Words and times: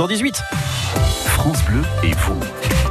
11h18. 0.00 0.40
France 1.26 1.62
Bleu 1.66 1.82
et 2.02 2.12
vous. 2.12 2.89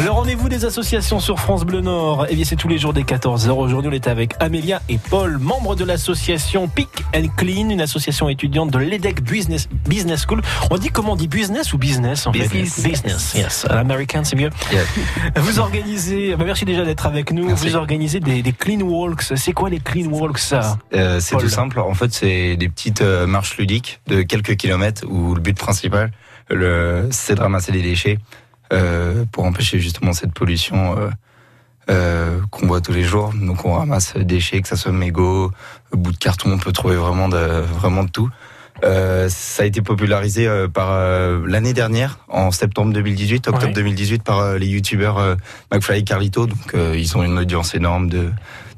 Le 0.00 0.10
rendez-vous 0.10 0.48
des 0.48 0.64
associations 0.64 1.18
sur 1.18 1.40
France 1.40 1.64
Bleu 1.64 1.80
Nord, 1.80 2.26
eh 2.28 2.36
bien 2.36 2.44
c'est 2.44 2.54
tous 2.54 2.68
les 2.68 2.78
jours 2.78 2.92
dès 2.92 3.02
14h. 3.02 3.50
Aujourd'hui, 3.50 3.90
on 3.90 3.92
est 3.92 4.06
avec 4.06 4.34
Amélia 4.38 4.80
et 4.88 4.96
Paul, 4.96 5.38
membres 5.38 5.74
de 5.74 5.84
l'association 5.84 6.68
Pick 6.68 7.04
and 7.14 7.26
Clean, 7.36 7.68
une 7.68 7.80
association 7.80 8.28
étudiante 8.28 8.70
de 8.70 8.78
l'EDEC 8.78 9.22
Business, 9.22 9.68
Business 9.88 10.24
School. 10.24 10.40
On 10.70 10.78
dit 10.78 10.90
comment 10.90 11.12
on 11.12 11.16
dit 11.16 11.26
business 11.26 11.72
ou 11.72 11.78
business 11.78 12.28
en 12.28 12.30
Business. 12.30 12.74
fait 12.76 12.88
Business, 12.88 13.34
yes. 13.34 13.66
American, 13.68 14.22
c'est 14.22 14.36
mieux. 14.36 14.50
Vous 15.36 15.58
organisez, 15.58 16.36
bah, 16.36 16.44
merci 16.46 16.64
déjà 16.64 16.84
d'être 16.84 17.06
avec 17.06 17.32
nous. 17.32 17.46
Merci. 17.46 17.68
Vous 17.68 17.76
organisez 17.76 18.20
des, 18.20 18.42
des 18.42 18.52
clean 18.52 18.80
walks. 18.82 19.32
C'est 19.34 19.52
quoi 19.52 19.68
les 19.68 19.80
clean 19.80 20.06
walks 20.10 20.38
ça 20.38 20.78
Euh, 20.94 21.18
c'est 21.18 21.36
tout 21.36 21.48
simple. 21.48 21.80
En 21.80 21.94
fait, 21.94 22.12
c'est 22.12 22.56
des 22.56 22.68
petites 22.68 23.00
euh, 23.00 23.26
marches 23.26 23.56
ludiques 23.58 24.00
de 24.06 24.22
quelques 24.22 24.54
kilomètres 24.54 25.04
où 25.08 25.34
le 25.34 25.40
but 25.40 25.58
principal, 25.58 26.12
le, 26.50 27.08
c'est 27.10 27.34
de 27.34 27.40
ramasser 27.40 27.72
des 27.72 27.82
déchets 27.82 28.18
pour 29.32 29.44
empêcher 29.44 29.78
justement 29.78 30.12
cette 30.12 30.32
pollution 30.32 30.98
euh, 30.98 31.10
euh, 31.90 32.40
qu'on 32.50 32.66
voit 32.66 32.80
tous 32.80 32.92
les 32.92 33.04
jours. 33.04 33.32
Donc, 33.34 33.64
on 33.64 33.72
ramasse 33.72 34.14
déchets, 34.16 34.60
que 34.60 34.68
ça 34.68 34.76
soit 34.76 34.92
mégots, 34.92 35.50
bout 35.92 36.12
de 36.12 36.18
carton, 36.18 36.52
on 36.52 36.58
peut 36.58 36.72
trouver 36.72 36.96
vraiment 36.96 37.28
de 37.28 37.38
vraiment 37.38 38.04
de 38.04 38.10
tout. 38.10 38.28
Euh, 38.84 39.28
ça 39.28 39.64
a 39.64 39.66
été 39.66 39.82
popularisé 39.82 40.46
euh, 40.46 40.68
par 40.68 40.90
euh, 40.92 41.40
l'année 41.46 41.72
dernière, 41.72 42.18
en 42.28 42.50
septembre 42.50 42.92
2018, 42.92 43.48
octobre 43.48 43.66
Ouais. 43.66 43.72
2018, 43.72 44.22
par 44.22 44.38
euh, 44.38 44.58
les 44.58 44.66
youtubeurs 44.66 45.18
euh, 45.18 45.34
McFly 45.72 46.00
et 46.00 46.04
Carlito. 46.04 46.46
Donc, 46.46 46.74
euh, 46.74 46.94
ils 46.96 47.16
ont 47.16 47.24
une 47.24 47.38
audience 47.38 47.74
énorme 47.74 48.08
de, 48.08 48.30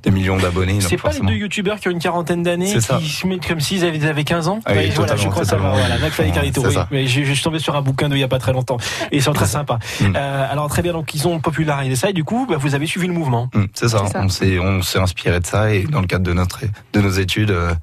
de 0.03 0.11
millions 0.11 0.37
d'abonnés. 0.39 0.79
C'est 0.81 0.97
pas 0.97 1.11
les 1.13 1.21
deux 1.21 1.35
youtubeurs 1.35 1.79
qui 1.79 1.89
ont 1.89 1.91
une 1.91 1.99
quarantaine 1.99 2.43
d'années 2.43 2.67
C'est 2.73 2.81
ça. 2.81 2.97
qui 2.99 3.09
se 3.09 3.27
mettent 3.27 3.47
comme 3.47 3.61
s'ils 3.61 3.85
avaient, 3.85 3.99
ils 3.99 4.07
avaient 4.07 4.25
15 4.25 4.49
ans 4.49 4.61
Ah 4.65 4.73
oui, 4.73 4.79
Ouais, 4.79 4.89
voilà, 4.97 5.17
je 5.17 5.29
crois 5.29 5.45
savoir. 5.45 5.73
totalement. 5.75 5.89
Voilà, 5.89 6.05
McFly 6.07 6.29
et 6.29 6.33
Carlito, 6.33 6.61
C'est 6.63 6.67
oui. 6.69 6.75
ça. 6.75 6.89
Mais 6.91 7.07
je, 7.07 7.23
je 7.25 7.33
suis 7.35 7.43
tombé 7.43 7.59
sur 7.59 7.77
un 7.77 7.83
bouquin 7.83 8.09
d'eux 8.09 8.17
il 8.17 8.21
y 8.21 8.25
a 8.25 8.29
pas 8.29 8.39
très 8.39 8.53
longtemps 8.53 8.79
et 9.13 9.17
ils 9.17 9.23
sont 9.23 9.33
très 9.33 9.47
sympas. 9.47 9.79
Mm. 10.01 10.13
Euh, 10.17 10.53
alors 10.53 10.69
très 10.69 10.83
bien, 10.83 10.93
donc 10.93 11.13
ils 11.15 11.29
ont 11.29 11.39
popularisé 11.41 11.97
ça 11.97 12.11
et 12.11 12.13
du 12.15 12.25
coup, 12.25 12.47
bah, 12.49 12.57
vous 12.59 12.75
avez 12.75 12.87
suivi 12.87 13.07
le 13.07 13.13
mouvement. 13.13 13.51
Mm, 13.55 13.65
C'est 13.75 13.89
ça. 13.89 14.03
C'est 14.07 14.13
ça. 14.13 14.21
On 14.25 14.29
s'est 14.29 14.59
on 14.59 14.83
s'est 14.83 14.99
inspiré 14.99 15.39
de 15.41 15.47
ça 15.47 15.73
et 15.75 15.83
dans 15.85 16.01
le 16.01 16.07
cadre 16.07 16.25
de 16.25 16.33
notre 16.33 16.61
de 16.93 17.01
nos 17.01 17.11
études, 17.11 17.51
euh, 17.51 17.75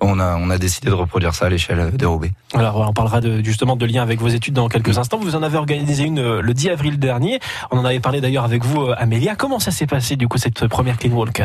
on 0.00 0.20
a 0.20 0.36
on 0.36 0.50
a 0.50 0.58
décidé 0.58 0.88
de 0.88 0.94
reproduire 0.94 1.34
ça 1.34 1.46
à 1.46 1.48
l'échelle 1.48 1.96
de 1.96 2.06
Roubaix. 2.06 2.32
Alors 2.54 2.84
on 2.88 2.92
parlera 2.92 3.20
de, 3.20 3.42
justement 3.42 3.76
de 3.76 3.86
lien 3.86 4.02
avec 4.02 4.20
vos 4.20 4.28
études 4.28 4.54
dans 4.54 4.68
quelques 4.68 4.98
instants. 4.98 5.18
Vous 5.18 5.36
en 5.36 5.42
avez 5.42 5.56
organisé 5.56 6.04
une 6.04 6.18
euh, 6.18 6.40
le 6.42 6.52
10 6.54 6.68
avril 6.70 6.98
dernier. 6.98 7.40
On 7.70 7.78
en 7.78 7.84
avait 7.84 8.00
parlé 8.00 8.20
d'ailleurs 8.20 8.44
avec 8.44 8.64
vous, 8.64 8.82
euh, 8.82 8.94
Amélia. 8.98 9.36
Comment 9.36 9.58
ça 9.58 9.70
s'est 9.70 9.86
passé 9.86 10.16
du 10.16 10.28
coup 10.28 10.38
cette 10.38 10.66
première 10.68 10.98
clean 10.98 11.12
walk 11.12 11.42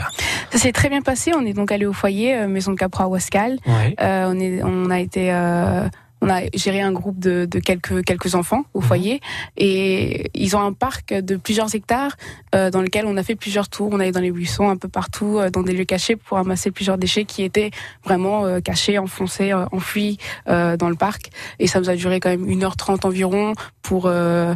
Ça 0.51 0.57
s'est 0.57 0.71
très 0.73 0.89
bien 0.89 1.01
passé. 1.01 1.31
On 1.35 1.45
est 1.45 1.53
donc 1.53 1.71
allé 1.71 1.85
au 1.85 1.93
foyer, 1.93 2.35
euh, 2.35 2.47
Maison 2.47 2.71
de 2.71 2.77
Capra 2.77 3.05
à 3.05 3.07
Wascal. 3.07 3.57
Ouais. 3.65 3.95
Euh, 4.01 4.31
on, 4.33 4.39
est, 4.39 4.61
on 4.63 4.89
a 4.89 4.99
été. 4.99 5.31
euh, 5.33 5.87
on 6.21 6.29
a 6.29 6.41
géré 6.53 6.81
un 6.81 6.91
groupe 6.91 7.19
de, 7.19 7.45
de 7.45 7.59
quelques 7.59 8.03
quelques 8.05 8.35
enfants 8.35 8.63
au 8.73 8.81
Mhm. 8.81 8.87
foyer 8.87 9.21
et 9.57 10.29
ils 10.33 10.55
ont 10.55 10.61
un 10.61 10.73
parc 10.73 11.13
de 11.13 11.35
plusieurs 11.35 11.73
hectares 11.73 12.15
euh, 12.55 12.69
dans 12.69 12.81
lequel 12.81 13.05
on 13.05 13.17
a 13.17 13.23
fait 13.23 13.35
plusieurs 13.35 13.69
tours. 13.69 13.89
On 13.91 13.99
allait 13.99 14.11
dans 14.11 14.19
les 14.19 14.31
buissons 14.31 14.69
un 14.69 14.77
peu 14.77 14.87
partout, 14.87 15.37
euh, 15.39 15.49
dans 15.49 15.63
des 15.63 15.73
lieux 15.73 15.85
cachés 15.85 16.15
pour 16.15 16.37
ramasser 16.37 16.71
plusieurs 16.71 16.97
déchets 16.97 17.25
qui 17.25 17.43
étaient 17.43 17.71
vraiment 18.03 18.45
euh, 18.45 18.59
cachés, 18.59 18.97
enfoncés, 18.97 19.51
euh, 19.51 19.65
enfouis 19.71 20.17
euh, 20.47 20.77
dans 20.77 20.89
le 20.89 20.95
parc. 20.95 21.31
Et 21.59 21.67
ça 21.67 21.79
nous 21.79 21.89
a 21.89 21.95
duré 21.95 22.19
quand 22.19 22.29
même 22.29 22.45
1h30 22.45 23.05
environ 23.05 23.53
pour 23.81 24.05
euh, 24.05 24.53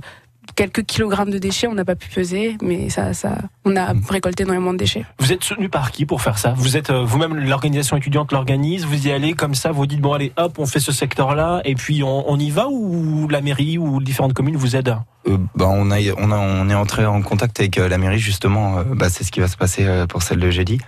quelques 0.55 0.83
kilogrammes 0.85 1.29
de 1.31 1.37
déchets. 1.37 1.67
On 1.67 1.73
n'a 1.73 1.85
pas 1.85 1.95
pu 1.95 2.09
peser, 2.09 2.57
mais 2.61 2.89
ça, 2.89 3.13
ça, 3.13 3.37
on 3.65 3.75
a 3.75 3.93
récolté 4.09 4.43
énormément 4.43 4.73
de 4.73 4.77
déchets. 4.77 5.05
Vous 5.19 5.31
êtes 5.31 5.43
soutenu 5.43 5.69
par 5.69 5.91
qui 5.91 6.05
pour 6.05 6.21
faire 6.21 6.37
ça? 6.37 6.53
Vous 6.57 6.77
êtes 6.77 6.89
euh, 6.89 7.03
vous-même 7.03 7.35
l'organisation 7.35 7.97
étudiante 7.97 8.31
l'organise. 8.31 8.85
Vous 8.85 9.07
y 9.07 9.11
allez 9.11 9.33
comme 9.33 9.55
ça. 9.55 9.71
Vous 9.71 9.85
dites 9.85 10.01
bon 10.01 10.13
allez 10.13 10.31
hop, 10.37 10.57
on 10.59 10.65
fait 10.65 10.79
ce 10.79 10.91
secteur-là 10.91 11.61
et 11.65 11.75
puis 11.75 12.03
on, 12.03 12.29
on 12.29 12.39
y 12.39 12.49
va 12.49 12.67
ou 12.69 13.27
la 13.27 13.41
mairie 13.41 13.77
ou 13.77 14.01
différentes 14.01 14.33
communes 14.33 14.57
vous 14.57 14.75
aident? 14.75 14.97
Euh, 15.27 15.37
bah, 15.55 15.67
on 15.67 15.91
a 15.91 15.97
on 16.17 16.31
a 16.31 16.37
on 16.37 16.69
est 16.69 16.75
entré 16.75 17.05
en 17.05 17.21
contact 17.21 17.59
avec 17.59 17.77
euh, 17.77 17.89
la 17.89 17.97
mairie 17.97 18.19
justement. 18.19 18.77
euh, 18.79 18.83
bah, 18.93 19.09
c'est 19.09 19.23
ce 19.23 19.31
qui 19.31 19.39
va 19.39 19.47
se 19.47 19.57
passer 19.57 19.85
euh, 19.85 20.05
pour 20.07 20.21
celle 20.21 20.39
de 20.39 20.51
jeudi. 20.51 20.79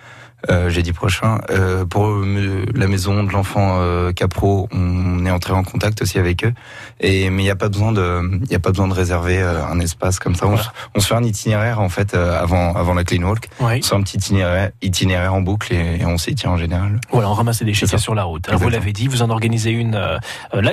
Euh, 0.51 0.69
jeudi 0.69 0.93
prochain 0.93 1.39
euh, 1.49 1.83
pour 1.83 2.05
euh, 2.05 2.63
la 2.75 2.85
maison 2.87 3.23
de 3.23 3.31
l'enfant 3.31 3.79
euh, 3.81 4.11
Capro 4.11 4.69
on 4.71 5.25
est 5.25 5.31
entré 5.31 5.51
en 5.53 5.63
contact 5.63 6.03
aussi 6.03 6.19
avec 6.19 6.45
eux 6.45 6.53
et 6.99 7.31
mais 7.31 7.41
il 7.41 7.47
y 7.47 7.49
a 7.49 7.55
pas 7.55 7.69
besoin 7.69 7.91
de 7.91 8.21
il 8.45 8.51
y 8.51 8.53
a 8.53 8.59
pas 8.59 8.69
besoin 8.69 8.87
de 8.87 8.93
réserver 8.93 9.39
euh, 9.41 9.65
un 9.65 9.79
espace 9.79 10.19
comme 10.19 10.35
ça 10.35 10.45
on, 10.45 10.49
Voilà. 10.49 10.63
se- 10.65 10.69
on 10.93 10.99
se 10.99 11.07
fait 11.07 11.15
un 11.15 11.23
itinéraire 11.23 11.81
en 11.81 11.89
fait 11.89 12.13
euh, 12.13 12.39
avant 12.39 12.75
avant 12.75 12.93
la 12.93 13.03
clean 13.03 13.23
walk 13.27 13.49
Oui. 13.61 13.79
C'est 13.81 13.95
un 13.95 14.01
petit 14.03 14.17
itinéraire, 14.17 14.69
itinéraire 14.83 15.33
en 15.33 15.41
boucle 15.41 15.73
et, 15.73 16.01
et 16.01 16.05
on 16.05 16.19
s'y 16.19 16.35
tient 16.35 16.51
en 16.51 16.57
général. 16.57 17.01
Voilà, 17.11 17.31
on 17.31 17.33
ramasse 17.33 17.61
les 17.61 17.65
déchets 17.65 17.87
sur 17.97 18.13
la 18.13 18.23
route. 18.23 18.47
Alors 18.47 18.61
vous 18.61 18.69
l'avez 18.69 18.93
dit, 18.93 19.07
vous 19.07 19.23
en 19.23 19.31
organisez 19.31 19.71
une 19.71 19.93
là 20.53 20.71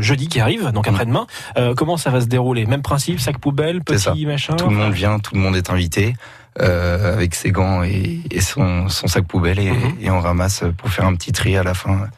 jeudi 0.00 0.28
qui 0.28 0.40
arrive, 0.40 0.70
donc 0.72 0.86
Mm. 0.86 0.90
après-demain. 0.90 1.26
Euh, 1.56 1.74
comment 1.74 1.96
ça 1.96 2.10
va 2.10 2.20
se 2.20 2.26
dérouler? 2.26 2.66
Même 2.66 2.82
principe, 2.82 3.18
sac 3.18 3.38
poubelle, 3.38 3.82
petit 3.82 4.26
machin? 4.26 4.56
Tout 4.56 4.68
le 4.68 4.76
monde 4.76 4.92
vient, 4.92 5.18
tout 5.20 5.34
le 5.34 5.40
monde 5.40 5.56
est 5.56 5.70
invité 5.70 6.14
euh, 6.60 7.12
avec 7.14 7.34
ses 7.34 7.50
gants 7.52 7.82
et, 7.82 8.20
et 8.30 8.40
son, 8.40 8.88
son 8.88 9.06
sac 9.06 9.26
poubelle 9.26 9.58
et, 9.58 9.70
Mhm. 9.70 9.94
et 10.00 10.10
on 10.10 10.20
ramasse 10.20 10.64
pour 10.78 10.88
faire 10.90 11.04
un 11.06 11.14
petit 11.14 11.32
tri 11.32 11.56
à 11.56 11.62
la 11.62 11.74
fin 11.74 12.08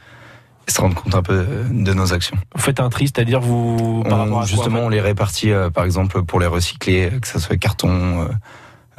et 0.67 0.71
se 0.71 0.79
rendre 0.81 0.95
compte 0.95 1.15
un 1.15 1.21
peu 1.23 1.45
de 1.71 1.93
nos 1.93 2.13
actions. 2.13 2.37
Vous 2.55 2.61
faites 2.61 2.79
un 2.79 2.89
tri, 2.89 3.05
c'est-à-dire 3.07 3.39
vous 3.41 4.03
par 4.03 4.13
On- 4.19 4.21
rapport 4.23 4.37
à 4.37 4.41
quoi, 4.41 4.45
justement, 4.45 4.79
en 4.81 4.83
on 4.85 4.89
les 4.89 5.01
répartit 5.01 5.51
euh, 5.51 5.69
par 5.69 5.83
exemple 5.83 6.23
pour 6.23 6.39
les 6.39 6.45
recycler, 6.47 7.11
que 7.21 7.27
ça 7.27 7.39
soit 7.39 7.57
carton, 7.57 8.21
euh, 8.21 8.25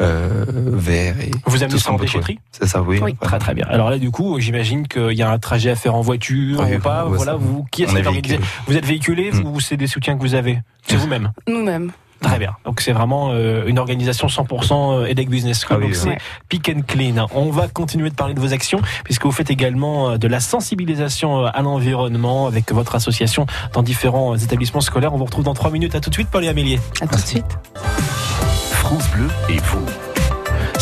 euh, 0.00 0.44
verre 0.72 1.20
et 1.20 1.30
Vous 1.46 1.62
amenez 1.62 1.78
ce 1.78 1.84
ça 1.84 1.92
en 1.92 1.96
déchetterie 1.96 2.38
c'est 2.52 2.66
ça, 2.66 2.82
oui. 2.82 2.98
Oui. 3.02 3.14
Très 3.20 3.38
très 3.38 3.54
bien. 3.54 3.66
Alors 3.68 3.90
là 3.90 3.98
du 3.98 4.10
coup, 4.10 4.40
j'imagine 4.40 4.88
qu'il 4.88 5.12
y 5.12 5.22
a 5.22 5.30
un 5.30 5.38
trajet 5.38 5.70
à 5.70 5.76
faire 5.76 5.94
en 5.94 6.00
voiture 6.00 6.60
Oui, 6.66 6.76
ou 6.76 6.78
pas. 6.80 7.04
voilà, 7.04 7.32
ça- 7.32 7.36
vous 7.38 7.64
qui 7.70 7.82
est-ce 7.84 7.92
qui 7.92 7.98
est 7.98 8.06
organisé. 8.06 8.40
Vous 8.66 8.76
êtes 8.76 8.86
véhiculé 8.86 9.30
Mm. 9.32 9.46
ou 9.46 9.60
c'est 9.60 9.76
des 9.76 9.86
soutiens 9.86 10.16
que 10.16 10.22
vous 10.22 10.34
avez? 10.34 10.58
C'est 10.86 10.96
vous-même? 10.96 11.32
Nous-mêmes. 11.46 11.92
Très 12.20 12.38
bien. 12.38 12.54
Donc 12.64 12.80
c'est 12.80 12.92
vraiment 12.92 13.30
euh, 13.32 13.64
une 13.66 13.78
organisation 13.78 14.26
100% 14.26 15.06
EDEC 15.06 15.30
Business 15.30 15.64
School. 15.64 15.78
Ah 15.80 15.80
oui, 15.80 15.86
Donc 15.86 15.94
c'est 15.96 16.08
Ouais. 16.10 16.18
Pick 16.48 16.68
and 16.68 16.82
Clean. 16.86 17.26
On 17.34 17.50
va 17.50 17.68
continuer 17.68 18.10
de 18.10 18.14
parler 18.14 18.34
de 18.34 18.40
vos 18.40 18.52
actions 18.52 18.80
puisque 19.04 19.24
vous 19.24 19.32
faites 19.32 19.50
également 19.50 20.10
euh, 20.10 20.18
de 20.18 20.28
la 20.28 20.40
sensibilisation 20.40 21.44
euh, 21.46 21.50
à 21.52 21.62
l'environnement 21.62 22.46
avec 22.46 22.72
votre 22.72 22.94
association 22.94 23.46
dans 23.72 23.82
différents 23.82 24.34
euh, 24.34 24.36
établissements 24.36 24.80
scolaires. 24.80 25.14
On 25.14 25.18
vous 25.18 25.24
retrouve 25.24 25.44
dans 25.44 25.54
trois 25.54 25.70
minutes. 25.70 25.94
À 25.94 26.00
tout 26.00 26.10
de 26.10 26.14
suite, 26.14 26.28
Paul 26.30 26.44
et 26.44 26.48
Amélie. 26.48 26.78
À 27.00 27.06
tout 27.06 27.16
de 27.16 27.26
suite. 27.26 27.58
France 28.72 29.08
Bleu 29.10 29.28
et 29.48 29.58
vous. 29.58 30.09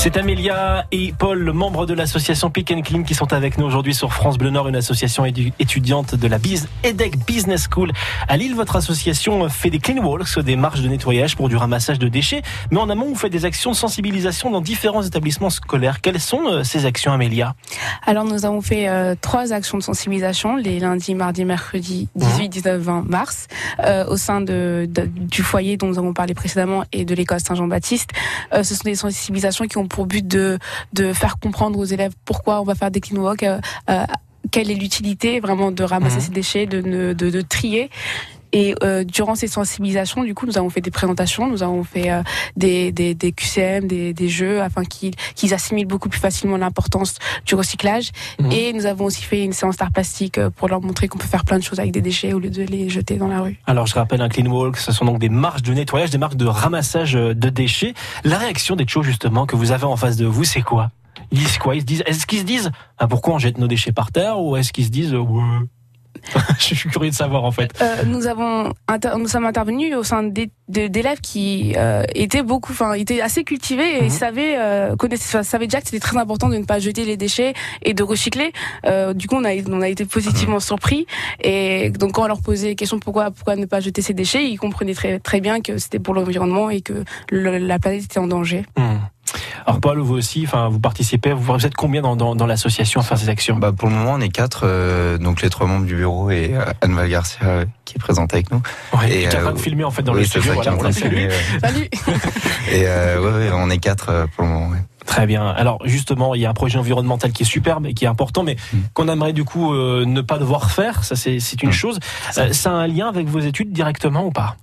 C'est 0.01 0.17
Amélia 0.17 0.87
et 0.93 1.13
Paul, 1.19 1.53
membres 1.53 1.85
de 1.85 1.93
l'association 1.93 2.51
Pick 2.51 2.71
and 2.71 2.83
Clean, 2.83 3.03
qui 3.03 3.15
sont 3.15 3.33
avec 3.33 3.59
nous 3.59 3.67
aujourd'hui 3.67 3.95
sur 3.95 4.13
France 4.13 4.39
Bleu 4.39 4.49
Nord, 4.51 4.69
une 4.69 4.77
association 4.77 5.25
étudiante 5.27 6.15
de 6.15 6.29
la 6.29 6.39
Biz 6.39 6.69
EDEC 6.85 7.27
Business 7.27 7.67
School. 7.69 7.91
À 8.29 8.37
Lille, 8.37 8.55
votre 8.55 8.77
association 8.77 9.49
fait 9.49 9.71
des 9.71 9.81
clean 9.81 9.99
walks, 10.03 10.39
des 10.39 10.55
marches 10.55 10.83
de 10.83 10.89
nettoyage 10.89 11.35
pour 11.35 11.49
du 11.49 11.57
ramassage 11.57 11.99
de 11.99 12.07
déchets. 12.07 12.43
Mais 12.71 12.79
en 12.79 12.89
amont, 12.89 13.07
vous 13.09 13.17
faites 13.17 13.33
des 13.33 13.45
actions 13.45 13.73
de 13.73 13.77
sensibilisation 13.77 14.51
dans 14.53 14.61
différents 14.61 15.03
établissements 15.03 15.51
scolaires. 15.51 16.01
Quelles 16.01 16.21
sont 16.21 16.43
euh, 16.47 16.63
ces 16.63 16.87
actions, 16.87 17.13
Amélia? 17.13 17.55
Alors 18.07 18.25
nous 18.25 18.45
avons 18.47 18.61
fait 18.63 18.89
euh, 18.89 19.17
trois 19.21 19.53
actions 19.53 19.79
de 19.79 19.83
sensibilisation 19.83 20.55
les 20.57 20.79
lundis, 20.79 21.17
mardis, 21.17 21.45
mercredis 21.45 22.09
18, 22.15 22.49
19, 22.49 22.81
20 22.81 23.03
mars 23.11 23.49
euh, 23.81 24.07
au 24.07 24.17
sein 24.17 24.41
de, 24.41 24.87
de- 24.89 25.07
du 25.13 25.43
foyer 25.43 25.77
dont 25.77 25.89
nous 25.89 25.99
avons 25.99 26.13
parlé 26.15 26.35
précédemment 26.35 26.85
et 26.93 27.05
de 27.05 27.15
l'école 27.17 27.41
Saint-Jean-Baptiste. 27.41 28.11
Euh, 28.55 28.63
ce 28.63 28.77
sont 28.77 28.85
des 28.85 28.95
sensibilisations 28.95 29.67
qui 29.67 29.77
ont 29.77 29.88
pour 29.89 30.07
but 30.07 30.27
de, 30.27 30.59
de 30.93 31.13
faire 31.13 31.39
comprendre 31.39 31.79
aux 31.79 31.85
élèves 31.85 32.13
pourquoi 32.25 32.61
on 32.61 32.65
va 32.65 32.75
faire 32.75 32.91
des 32.91 33.01
clean 33.01 33.21
walks, 33.21 33.43
euh, 33.43 33.59
quelle 34.51 34.71
est 34.71 34.75
l'utilité 34.75 35.41
vraiment 35.41 35.71
de 35.73 35.83
ramasser 35.85 36.17
Mhm. 36.17 36.23
ces 36.23 36.31
déchets, 36.31 36.67
de, 36.67 36.81
ne- 36.81 37.13
de, 37.13 37.31
de 37.31 37.41
trier. 37.41 37.91
Et 38.59 38.75
euh, 38.83 39.05
durant 39.05 39.37
ces 39.37 39.47
sensibilisations, 39.47 40.25
du 40.25 40.35
coup, 40.35 40.45
nous 40.45 40.59
avons 40.59 40.69
fait 40.69 40.81
des 40.81 40.91
présentations, 40.91 41.49
nous 41.49 41.63
avons 41.63 41.85
fait 41.85 42.11
euh, 42.11 42.25
des, 42.57 42.91
des, 42.91 43.15
des 43.15 43.31
QCM, 43.31 43.87
des, 43.87 44.13
des 44.13 44.29
jeux, 44.29 44.61
afin 44.63 44.83
qu'ils 44.85 45.55
assimilent 45.55 45.87
beaucoup 45.87 46.09
plus 46.09 46.19
facilement 46.19 46.57
l'importance 46.57 47.15
du 47.47 47.55
recyclage. 47.55 48.11
Mhm. 48.41 48.51
Et 48.51 48.73
nous 48.73 48.87
avons 48.87 49.05
aussi 49.05 49.23
fait 49.23 49.45
une 49.45 49.53
séance 49.53 49.77
d'art 49.77 49.93
plastique 49.93 50.39
euh, 50.39 50.51
pour 50.51 50.67
leur 50.67 50.81
montrer 50.81 51.07
qu'on 51.07 51.19
peut 51.19 51.29
faire 51.29 51.45
plein 51.45 51.59
de 51.59 51.63
choses 51.63 51.79
avec 51.79 51.93
des 51.93 52.01
déchets 52.01 52.33
au 52.33 52.41
lieu 52.41 52.51
de 52.51 52.65
les 52.65 52.89
jeter 52.89 53.17
dans 53.17 53.29
la 53.29 53.43
rue. 53.43 53.61
Alors, 53.69 53.87
je 53.87 53.95
rappelle 53.95 54.23
un 54.23 54.29
clean 54.29 54.51
walk, 54.51 54.77
ce 54.77 54.91
sont 54.91 55.05
donc 55.05 55.21
des 55.21 55.29
marches 55.29 55.63
de 55.63 55.73
nettoyage, 55.73 56.11
des 56.11 56.19
marches 56.19 56.35
de 56.35 56.47
ramassage 56.47 57.13
de 57.13 57.49
déchets. 57.51 57.95
La 58.25 58.39
réaction 58.39 58.75
des 58.75 58.89
choses, 58.89 59.07
justement, 59.07 59.47
que 59.47 59.55
vous 59.55 59.71
avez 59.71 59.85
en 59.85 59.97
face 59.97 60.17
de 60.17 60.27
vous, 60.27 60.43
c'est 60.43 60.63
quoi? 60.63 60.91
Ils 61.31 61.39
disent 61.39 61.59
quoi? 61.59 61.77
Ils 61.77 61.83
se 61.83 61.87
disent, 61.87 62.03
est-ce 62.07 62.27
qu'ils 62.27 62.41
se 62.41 62.45
disent, 62.45 62.73
ah, 62.99 63.07
pourquoi 63.07 63.35
on 63.35 63.39
jette 63.39 63.59
nos 63.59 63.69
déchets 63.69 63.93
par 63.93 64.11
terre 64.11 64.41
Ou 64.41 64.57
est-ce 64.57 64.73
qu'ils 64.73 64.87
se 64.87 64.91
disent, 64.91 65.15
ouais. 65.15 65.43
Je 66.59 66.75
suis 66.75 66.89
curieux 66.89 67.11
de 67.11 67.15
savoir, 67.15 67.45
en 67.45 67.51
fait. 67.53 67.71
Euh, 67.81 68.05
nous 68.07 68.27
avons 68.27 68.73
nous 69.19 69.29
sommes 69.29 69.47
intervenus 69.47 69.95
au 69.97 70.03
sein 70.03 70.23
d'élèves 70.69 71.21
qui 71.23 71.75
euh, 71.77 72.03
étaient 72.15 72.43
beaucoup, 72.43 72.73
enfin, 72.73 72.93
étaient 72.95 73.21
assez 73.21 73.45
cultivés 73.45 73.99
et 73.99 74.03
Mhm. 74.05 74.11
savaient 74.11 74.55
euh, 74.59 74.97
connaissaient, 74.97 75.43
savaient 75.43 75.67
déjà 75.67 75.81
que 75.81 75.87
c'était 75.87 76.01
très 76.01 76.17
important 76.17 76.49
de 76.49 76.57
ne 76.57 76.65
pas 76.65 76.79
jeter 76.79 77.05
les 77.05 77.17
déchets 77.17 77.55
et 77.83 77.95
de 77.95 78.03
recycler. 78.03 78.53
Euh, 78.87 79.15
du 79.15 79.27
coup, 79.29 79.37
on 79.37 79.45
a 79.45 79.51
on 79.71 79.81
a 79.83 79.89
été 79.89 80.05
positivement 80.05 80.61
surpris 80.61 81.07
et 81.43 81.91
donc 81.91 82.13
quand 82.13 82.25
on 82.25 82.29
leur 82.29 82.41
posait 82.43 82.69
la 82.71 82.75
question 82.75 82.99
pourquoi 82.99 83.31
pourquoi 83.31 83.57
ne 83.57 83.67
pas 83.67 83.81
jeter 83.81 84.03
ces 84.03 84.15
déchets, 84.15 84.45
ils 84.49 84.57
comprenaient 84.59 84.95
très 84.95 85.19
très 85.21 85.41
bien 85.41 85.61
que 85.61 85.79
c'était 85.79 85.99
pour 85.99 86.15
l'environnement 86.15 86.71
et 86.71 86.81
que 86.81 87.05
le- 87.31 87.59
la 87.59 87.79
planète 87.79 88.05
était 88.05 88.19
en 88.19 88.27
danger. 88.27 88.65
Hmm. 88.77 88.99
Alors 89.67 89.81
Paul, 89.81 89.99
vous 90.01 90.15
aussi, 90.15 90.45
enfin, 90.47 90.69
vous 90.69 90.81
participez, 90.81 91.33
vous 91.33 91.67
êtes 91.67 91.75
combien 91.75 92.03
dans, 92.03 92.17
dans, 92.17 92.35
dans 92.35 92.47
l'association 92.47 93.01
à 93.01 93.05
faire 93.05 93.19
ces 93.19 93.29
actions? 93.29 93.57
Bah, 93.57 93.73
Pour 93.73 93.89
le 93.89 93.95
moment, 93.95 94.13
on 94.15 94.21
est 94.21 94.29
quatre, 94.29 94.63
euh, 94.65 95.19
donc 95.19 95.43
les 95.43 95.51
trois 95.51 95.67
membres 95.67 95.87
du 95.87 95.95
bureau 95.97 96.31
et 96.31 96.53
euh, 96.55 96.65
Anne 96.81 96.95
Val 96.95 97.09
Garcia 97.09 97.39
euh, 97.47 97.65
qui 97.85 97.97
est 97.97 97.99
présente 98.01 98.33
avec 98.33 98.51
nous. 98.51 98.63
Ouais, 98.99 99.11
et, 99.11 99.25
et 99.25 99.29
qui 99.29 99.35
est 99.37 99.39
en 99.39 99.43
train 99.43 99.53
de 99.53 99.59
filmer 99.59 99.85
en 99.85 99.91
fait 99.91 100.03
dans 100.03 100.13
oui, 100.15 100.21
le 100.21 100.25
c'est 100.25 100.41
studio. 100.41 100.55
ça 100.55 100.61
qui 100.63 100.69
est 100.69 100.73
voilà, 100.73 100.89
on 100.89 100.93
Salut 100.93 101.89
Et 102.73 102.87
euh, 102.87 103.21
ouais, 103.21 103.47
ouais, 103.49 103.51
on 103.55 103.71
est 103.71 103.79
quatre 103.79 104.09
euh, 104.11 104.27
pour 104.35 104.45
le 104.45 104.51
moment. 104.51 104.69
ouais. 104.71 104.79
Très 105.07 105.27
bien. 105.27 105.47
Alors 105.49 105.79
justement, 105.87 106.35
il 106.35 106.43
y 106.43 106.47
a 106.47 106.51
un 106.51 106.55
projet 106.55 106.79
environnemental 106.79 107.33
qui 107.33 107.43
est 107.43 107.47
superbe 107.47 107.87
et 107.87 107.95
qui 107.95 108.05
est 108.05 108.09
important, 108.09 108.43
mais 108.43 108.57
Mm. 108.73 108.77
qu'on 108.93 109.09
aimerait 109.09 109.33
du 109.33 109.45
coup 109.45 109.73
euh, 109.73 110.05
ne 110.07 110.21
pas 110.21 110.39
devoir 110.39 110.71
faire. 110.71 111.03
Ça, 111.05 111.17
c'est 111.17 111.39
une 111.63 111.71
Mm. 111.71 111.73
chose. 111.73 111.99
Euh, 112.37 112.53
ça 112.53 112.71
a 112.71 112.75
un 112.75 112.87
lien 112.87 113.09
avec 113.09 113.27
vos 113.27 113.39
études 113.41 113.73
directement 113.73 114.27
ou 114.27 114.31
pas? 114.31 114.57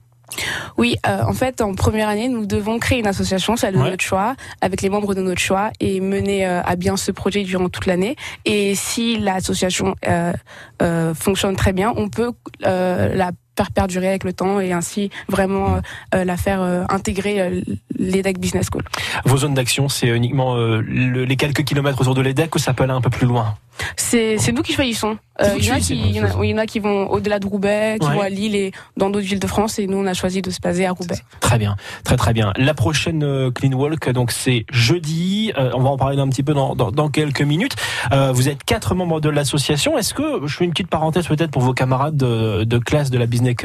Oui, 0.77 0.97
euh, 1.07 1.21
en 1.23 1.33
fait, 1.33 1.61
en 1.61 1.73
première 1.75 2.09
année, 2.09 2.27
nous 2.27 2.45
devons 2.45 2.79
créer 2.79 2.99
une 2.99 3.07
association, 3.07 3.55
celle 3.55 3.75
de 3.75 3.79
Ouais. 3.79 3.89
notre 3.91 4.03
choix, 4.03 4.35
avec 4.61 4.81
les 4.81 4.89
membres 4.89 5.13
de 5.15 5.21
notre 5.21 5.39
choix, 5.41 5.69
et 5.79 5.99
mener 6.01 6.45
euh, 6.45 6.61
à 6.63 6.75
bien 6.75 6.97
ce 6.97 7.11
projet 7.11 7.43
durant 7.43 7.69
toute 7.69 7.85
l'année. 7.85 8.15
Et 8.45 8.75
si 8.75 9.17
l'association 9.17 9.95
euh, 10.07 11.13
fonctionne 11.13 11.55
très 11.55 11.73
bien, 11.73 11.93
on 11.95 12.09
peut 12.09 12.31
la 12.61 13.31
faire 13.57 13.71
perdurer 13.71 14.09
avec 14.09 14.25
le 14.25 14.33
temps 14.33 14.59
et 14.59 14.73
ainsi 14.73 15.09
vraiment 15.29 15.79
euh, 16.13 16.25
la 16.25 16.35
faire 16.35 16.61
intégrer 16.89 17.63
l'EDEC 17.97 18.37
Business 18.37 18.67
School. 18.69 18.83
Vos 19.23 19.37
zones 19.37 19.53
d'action, 19.53 19.87
c'est 19.87 20.07
uniquement 20.09 20.55
le- 20.55 21.23
les 21.23 21.35
quelques 21.37 21.63
kilomètres 21.63 22.01
autour 22.01 22.15
de 22.15 22.21
l'EDEC 22.21 22.53
ou 22.55 22.59
ça 22.59 22.73
peut 22.73 22.83
aller 22.83 22.91
un 22.91 22.99
peu 22.99 23.09
plus 23.09 23.25
loin? 23.27 23.55
C'est 23.97 24.37
c'est 24.37 24.51
nous 24.51 24.61
qui 24.61 24.73
choisissons. 24.73 25.17
Euh, 25.41 25.49
il, 25.57 25.65
y 25.65 25.71
en 25.71 25.75
a 25.75 25.79
qui 25.79 25.95
il, 25.97 26.15
y 26.15 26.21
en 26.21 26.25
a, 26.25 26.35
oui, 26.37 26.47
il 26.47 26.51
y 26.51 26.53
en 26.53 26.57
a 26.59 26.65
qui 26.65 26.79
vont 26.79 27.07
au-delà 27.09 27.39
de 27.39 27.45
Roubaix, 27.47 27.97
qui 27.99 28.07
Ouais. 28.07 28.13
vont 28.13 28.21
à 28.21 28.29
Lille 28.29 28.55
et 28.55 28.71
dans 28.95 29.09
d'autres 29.09 29.25
villes 29.25 29.39
de 29.39 29.47
France, 29.47 29.79
et 29.79 29.87
nous 29.87 29.97
on 29.97 30.05
a 30.05 30.13
choisi 30.13 30.41
de 30.41 30.49
se 30.49 30.61
baser 30.61 30.85
à 30.85 30.91
Roubaix. 30.93 31.17
Très 31.41 31.57
bien, 31.57 31.75
très 32.05 32.15
très 32.15 32.31
bien. 32.31 32.53
La 32.55 32.73
prochaine 32.73 33.21
euh, 33.23 33.51
Clean 33.51 33.73
Walk, 33.73 34.09
donc 34.11 34.31
c'est 34.31 34.65
jeudi. 34.71 35.51
Euh, 35.57 35.71
on 35.73 35.81
va 35.81 35.89
en 35.89 35.97
parler 35.97 36.17
un 36.19 36.29
petit 36.29 36.43
peu 36.43 36.53
dans, 36.53 36.73
dans, 36.75 36.91
dans 36.91 37.09
quelques 37.09 37.41
minutes. 37.41 37.75
Euh, 38.13 38.31
vous 38.31 38.47
êtes 38.47 38.63
quatre 38.63 38.95
membres 38.95 39.19
de 39.19 39.27
l'association. 39.29 39.97
Est-ce 39.97 40.13
que 40.13 40.45
je 40.47 40.55
fais 40.55 40.63
une 40.63 40.71
petite 40.71 40.89
parenthèse 40.89 41.27
peut-être 41.27 41.51
pour 41.51 41.61
vos 41.63 41.73
camarades 41.73 42.15
de, 42.15 42.63
de 42.63 42.77
classe 42.77 43.09
de 43.11 43.17
la 43.17 43.25
business 43.25 43.55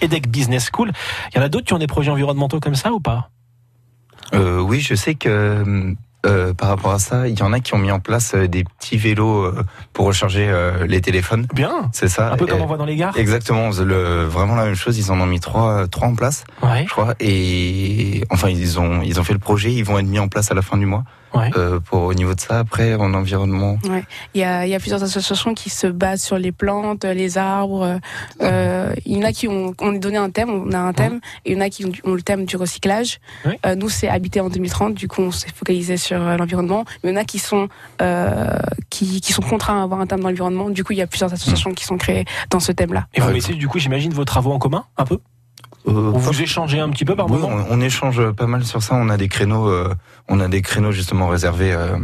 EDEC 0.00 0.28
Business 0.28 0.70
School 0.72 0.90
Il 1.32 1.38
y 1.38 1.40
en 1.40 1.44
a 1.44 1.48
d'autres 1.48 1.66
qui 1.66 1.72
ont 1.74 1.78
des 1.78 1.86
projets 1.86 2.10
environnementaux 2.10 2.58
comme 2.58 2.74
ça 2.74 2.92
ou 2.92 2.98
pas? 2.98 3.30
Euh, 4.34 4.60
oui, 4.60 4.80
je 4.80 4.94
sais 4.94 5.14
que 5.14 5.94
euh, 6.24 6.54
par 6.54 6.68
rapport 6.68 6.92
à 6.92 6.98
ça, 6.98 7.28
il 7.28 7.38
y 7.38 7.42
en 7.42 7.52
a 7.52 7.60
qui 7.60 7.74
ont 7.74 7.78
mis 7.78 7.90
en 7.90 8.00
place 8.00 8.34
euh, 8.34 8.46
des 8.46 8.64
petits 8.64 8.96
vélos 8.96 9.44
euh, 9.44 9.64
pour 9.92 10.06
recharger 10.06 10.46
euh, 10.48 10.86
les 10.86 11.00
téléphones. 11.00 11.46
Bien. 11.52 11.90
C'est 11.92 12.08
ça. 12.08 12.32
Un 12.32 12.36
peu 12.36 12.46
comme 12.46 12.60
on 12.60 12.66
voit 12.66 12.76
dans 12.76 12.84
les 12.84 12.96
gares. 12.96 13.16
Exactement, 13.16 13.70
le, 13.70 14.24
vraiment 14.24 14.54
la 14.54 14.64
même 14.64 14.74
chose. 14.74 14.98
Ils 14.98 15.10
en 15.10 15.20
ont 15.20 15.26
mis 15.26 15.40
trois, 15.40 15.86
trois 15.88 16.08
en 16.08 16.14
place, 16.14 16.44
Ouais, 16.62 16.84
je 16.86 16.90
crois. 16.90 17.14
Et 17.20 18.24
enfin, 18.30 18.48
ils 18.48 18.78
ont, 18.78 19.02
ils 19.02 19.18
ont 19.18 19.24
fait 19.24 19.32
le 19.32 19.38
projet. 19.38 19.72
Ils 19.72 19.84
vont 19.84 19.98
être 19.98 20.06
mis 20.06 20.18
en 20.18 20.28
place 20.28 20.50
à 20.50 20.54
la 20.54 20.62
fin 20.62 20.76
du 20.76 20.86
mois. 20.86 21.04
Ouais. 21.34 21.50
Euh, 21.56 21.80
pour 21.80 22.02
au 22.02 22.14
niveau 22.14 22.34
de 22.34 22.40
ça, 22.40 22.58
après 22.60 22.94
en 22.94 23.12
environnement. 23.14 23.78
Il 24.34 24.40
y 24.40 24.44
a, 24.44 24.66
il 24.66 24.70
y 24.70 24.74
a 24.74 24.78
plusieurs 24.78 25.02
associations 25.02 25.54
qui 25.54 25.70
se 25.70 25.86
basent 25.86 26.22
sur 26.22 26.38
les 26.38 26.52
plantes, 26.52 27.04
les 27.04 27.38
arbres. 27.38 27.98
Euh, 28.40 28.94
il 29.06 29.16
y 29.16 29.18
en 29.18 29.22
a 29.26 29.32
qui 29.32 29.48
ont, 29.48 29.74
on 29.80 29.94
est 29.94 29.98
donné 29.98 30.16
un 30.16 30.30
thème, 30.30 30.50
on 30.50 30.72
a 30.72 30.78
un 30.78 30.92
thème, 30.92 31.20
et 31.44 31.52
il 31.52 31.56
y 31.56 31.58
en 31.58 31.64
a 31.64 31.68
qui 31.68 31.84
ont, 31.84 31.92
ont 32.04 32.14
le 32.14 32.22
thème 32.22 32.44
du 32.44 32.56
recyclage. 32.56 33.18
Ouais. 33.44 33.58
Euh, 33.66 33.74
nous, 33.74 33.88
c'est 33.88 34.08
habité 34.08 34.40
en 34.40 34.48
2030, 34.48 34.94
du 34.94 35.08
coup, 35.08 35.22
on 35.22 35.30
s'est 35.30 35.48
focalisé 35.54 35.96
sur 35.96 36.20
euh, 36.20 36.36
l'environnement. 36.36 36.84
Mais 37.02 37.10
il 37.10 37.14
y 37.14 37.16
en 37.16 37.20
a 37.20 37.24
qui 37.24 37.38
sont, 37.38 37.68
euh, 38.00 38.46
qui, 38.90 39.20
qui 39.20 39.32
sont 39.32 39.42
contraints 39.42 39.80
à 39.80 39.82
avoir 39.84 40.00
un 40.00 40.06
thème 40.06 40.20
dans 40.20 40.28
l'environnement. 40.28 40.70
Du 40.70 40.84
coup, 40.84 40.92
il 40.92 40.98
y 40.98 41.02
a 41.02 41.06
plusieurs 41.06 41.32
associations 41.32 41.72
qui 41.72 41.84
sont 41.84 41.96
créées 41.98 42.24
dans 42.50 42.60
ce 42.60 42.72
thème-là. 42.72 43.06
Et 43.14 43.20
vous 43.20 43.28
Ouais. 43.28 43.34
mettez 43.34 43.54
du 43.54 43.68
coup, 43.68 43.78
j'imagine, 43.78 44.12
vos 44.12 44.24
travaux 44.24 44.52
en 44.52 44.58
commun 44.58 44.84
un 44.96 45.04
peu? 45.04 45.18
Euh, 45.88 45.90
Ou 45.92 46.18
vous 46.18 46.42
échangez 46.42 46.78
un 46.80 46.88
petit 46.90 47.04
peu 47.04 47.16
par 47.16 47.26
oui, 47.30 47.38
moment 47.40 47.64
on, 47.68 47.78
on 47.78 47.80
échange 47.80 48.30
pas 48.32 48.46
mal 48.46 48.64
sur 48.64 48.82
ça. 48.82 48.94
On 48.94 49.08
a 49.08 49.16
des 49.16 49.28
créneaux, 49.28 49.68
euh, 49.68 49.92
on 50.28 50.38
a 50.40 50.48
des 50.48 50.62
créneaux 50.62 50.92
justement 50.92 51.26
réservés, 51.28 51.72
euh, 51.72 51.96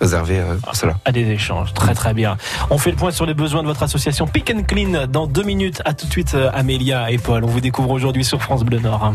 réservés 0.00 0.42
pour 0.62 0.74
cela. 0.74 0.94
à 1.04 1.12
des 1.12 1.28
échanges. 1.30 1.72
Très 1.74 1.94
très 1.94 2.12
bien. 2.14 2.36
On 2.70 2.78
fait 2.78 2.90
le 2.90 2.96
point 2.96 3.12
sur 3.12 3.26
les 3.26 3.34
besoins 3.34 3.62
de 3.62 3.68
votre 3.68 3.82
association 3.84 4.26
Pick 4.26 4.50
and 4.54 4.62
Clean 4.64 5.06
dans 5.06 5.26
deux 5.26 5.44
minutes. 5.44 5.80
À 5.84 5.94
tout 5.94 6.06
de 6.06 6.10
suite, 6.12 6.36
Amélia 6.52 7.10
et 7.10 7.18
Paul. 7.18 7.44
On 7.44 7.48
vous 7.48 7.60
découvre 7.60 7.90
aujourd'hui 7.90 8.24
sur 8.24 8.42
France 8.42 8.64
Bleu 8.64 8.80
Nord. 8.80 9.12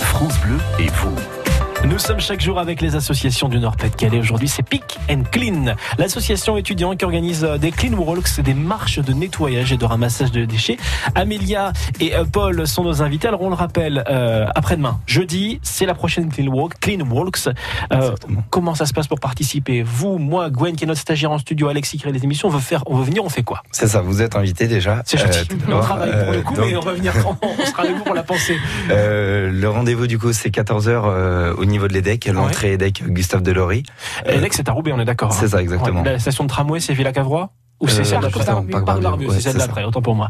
France 0.00 0.38
Bleu 0.40 0.56
et 0.78 0.86
vous. 0.88 1.39
Nous 1.86 1.98
sommes 1.98 2.20
chaque 2.20 2.40
jour 2.42 2.58
avec 2.58 2.82
les 2.82 2.94
associations 2.94 3.48
du 3.48 3.58
Nord-Pas-de-Calais. 3.58 4.18
Aujourd'hui, 4.18 4.48
c'est 4.48 4.62
Pick 4.62 4.98
and 5.10 5.22
Clean, 5.30 5.74
l'association 5.98 6.56
étudiante 6.58 6.98
qui 6.98 7.04
organise 7.06 7.42
euh, 7.42 7.56
des 7.56 7.70
clean 7.72 7.94
walks, 7.94 8.38
des 8.40 8.52
marches 8.54 8.98
de 8.98 9.12
nettoyage 9.14 9.72
et 9.72 9.76
de 9.78 9.84
ramassage 9.86 10.30
de 10.30 10.44
déchets. 10.44 10.76
Amélia 11.14 11.72
et 11.98 12.14
euh, 12.14 12.24
Paul 12.30 12.66
sont 12.66 12.84
nos 12.84 13.00
invités. 13.02 13.28
Alors, 13.28 13.40
on 13.40 13.48
le 13.48 13.54
rappelle, 13.54 14.04
euh, 14.10 14.46
après-demain, 14.54 15.00
jeudi, 15.06 15.58
c'est 15.62 15.86
la 15.86 15.94
prochaine 15.94 16.28
clean 16.30 16.48
walk, 16.48 16.78
clean 16.80 17.00
walks. 17.10 17.48
Euh, 17.92 18.12
comment 18.50 18.74
ça 18.74 18.84
se 18.84 18.92
passe 18.92 19.08
pour 19.08 19.18
participer? 19.18 19.82
Vous, 19.82 20.18
moi, 20.18 20.50
Gwen, 20.50 20.76
qui 20.76 20.84
est 20.84 20.86
notre 20.86 21.00
stagiaire 21.00 21.30
en 21.32 21.38
studio, 21.38 21.68
Alexis 21.68 21.96
qui 21.96 22.02
crée 22.02 22.12
les 22.12 22.22
émissions, 22.24 22.48
on 22.48 22.52
veut 22.52 22.60
faire, 22.60 22.82
on 22.86 22.96
veut 22.96 23.04
venir, 23.04 23.24
on 23.24 23.30
fait 23.30 23.42
quoi? 23.42 23.62
C'est 23.72 23.88
ça. 23.88 24.02
Vous 24.02 24.20
êtes 24.20 24.36
invité 24.36 24.68
déjà. 24.68 25.02
C'est 25.06 25.18
gentil. 25.18 25.48
Euh, 25.68 25.72
on 25.74 25.80
travaille 25.80 26.10
pour 26.24 26.32
le 26.32 26.38
Euh, 26.38 26.42
coup, 26.42 26.54
donc, 26.54 26.66
mais 26.66 26.76
on 26.76 26.80
va 26.80 26.92
venir, 26.92 27.12
on 27.42 27.64
sera 27.66 27.82
avec 27.84 27.96
vous 27.96 28.04
pour 28.04 28.14
la 28.14 28.22
pensée. 28.22 28.58
euh, 28.90 29.50
le 29.50 29.68
rendez-vous 29.70 30.06
du 30.06 30.18
coup 30.18 30.32
c'est 30.32 30.50
14 30.50 30.88
h 30.88 31.54
au 31.54 31.64
niveau 31.70 31.88
de 31.88 31.92
l'EDEC, 31.94 32.26
l'entrée 32.26 32.72
EDEC 32.72 33.04
Gustave 33.08 33.42
Delory. 33.42 33.84
Euh, 34.26 34.36
Alex, 34.38 34.56
c'est 34.56 34.68
à 34.68 34.72
Roubaix, 34.72 34.92
on 34.94 35.00
est 35.00 35.04
d'accord. 35.04 35.32
c'est 35.32 35.46
hein 35.46 35.48
ça 35.48 35.62
exactement. 35.62 36.02
Ouais, 36.02 36.12
la 36.12 36.18
station 36.18 36.44
de 36.44 36.48
tramway, 36.48 36.80
c'est 36.80 36.92
Villa 36.92 37.12
Cavrois 37.12 37.50
Ou 37.80 37.88
c'est 37.88 38.00
Euh, 38.00 38.04
celle 38.04 38.18
ouais, 38.18 38.28
d'après, 39.58 39.84
autant 39.84 40.02
pour 40.02 40.14
moi. 40.14 40.28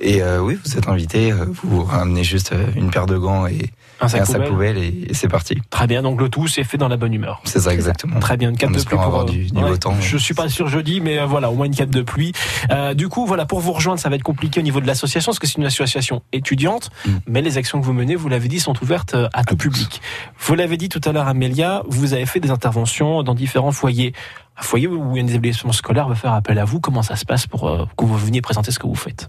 Et 0.00 0.22
euh, 0.22 0.40
oui, 0.40 0.58
vous 0.64 0.76
êtes 0.78 0.88
invité. 0.88 1.32
euh, 1.32 1.44
Vous 1.64 1.82
ramenez 1.82 2.22
juste 2.24 2.52
euh, 2.52 2.66
une 2.76 2.90
paire 2.90 3.06
de 3.06 3.18
gants 3.18 3.46
et, 3.46 3.70
Un 4.00 4.06
et 4.06 4.10
sac 4.10 4.20
un 4.20 4.24
sac 4.24 4.44
poubelle. 4.48 4.78
et, 4.78 5.06
et 5.10 5.14
c'est 5.14 5.26
parti. 5.28 5.58
Très 5.70 5.86
bien, 5.88 6.02
donc 6.02 6.20
le 6.20 6.28
tout, 6.28 6.46
c'est 6.46 6.62
fait 6.62 6.78
dans 6.78 6.86
la 6.88 6.96
bonne 6.96 7.12
humeur. 7.12 7.40
C'est 7.44 7.58
ça 7.60 7.74
exactement. 7.74 8.20
Très 8.20 8.36
bien, 8.36 8.50
une 8.50 8.56
cape 8.56 8.70
de 8.72 8.80
pluie 8.82 8.96
pour 8.96 9.02
avoir 9.04 9.24
du- 9.24 9.46
du 9.46 9.52
beau 9.60 9.76
temps. 9.76 9.96
Je 10.00 10.16
suis 10.16 10.34
pas 10.34 10.48
sûr 10.48 10.68
jeudi, 10.68 11.00
mais 11.00 11.18
euh, 11.18 11.26
voilà, 11.26 11.50
au 11.50 11.54
moins 11.54 11.66
une 11.66 11.74
cape 11.74 11.90
de 11.90 12.02
pluie. 12.02 12.32
Euh, 12.70 12.94
du 12.94 13.08
coup, 13.08 13.26
voilà, 13.26 13.44
pour 13.44 13.58
vous 13.60 13.72
rejoindre, 13.72 13.98
ça 14.00 14.08
va 14.08 14.14
être 14.16 14.22
compliqué 14.22 14.60
au 14.60 14.62
niveau 14.62 14.80
de 14.80 14.86
l'association, 14.86 15.30
parce 15.30 15.40
que 15.40 15.46
c'est 15.48 15.58
une 15.58 15.66
association 15.66 16.22
étudiante, 16.32 16.90
Mm. 17.04 17.10
mais 17.26 17.42
les 17.42 17.58
actions 17.58 17.80
que 17.80 17.84
vous 17.86 17.92
menez, 17.92 18.14
vous 18.14 18.28
l'avez 18.28 18.48
dit, 18.48 18.60
sont 18.60 18.74
ouvertes 18.82 19.14
euh, 19.14 19.28
à 19.32 19.42
tout 19.44 19.56
public. 19.56 20.00
Vous 20.38 20.54
l'avez 20.54 20.76
dit 20.76 20.88
tout 20.88 21.00
à 21.04 21.10
l'heure, 21.12 21.26
Amélia, 21.28 21.82
vous 21.88 22.12
avez 22.14 22.26
fait 22.26 22.38
des 22.40 22.50
interventions 22.50 23.22
dans 23.24 23.34
différents 23.34 23.72
foyers. 23.72 24.12
Un 24.60 24.62
foyer 24.62 24.88
où 24.88 25.12
un 25.16 25.24
établissement 25.26 25.70
scolaire 25.70 26.08
va 26.08 26.16
faire 26.16 26.32
appel 26.32 26.58
à 26.58 26.64
vous. 26.64 26.80
Comment 26.80 27.02
ça 27.02 27.14
se 27.14 27.24
passe 27.24 27.46
pour 27.46 27.68
euh, 27.68 27.84
que 27.96 28.04
vous 28.04 28.16
veniez 28.16 28.40
présenter 28.42 28.72
ce 28.72 28.80
que 28.80 28.88
vous 28.88 28.96
faites? 28.96 29.28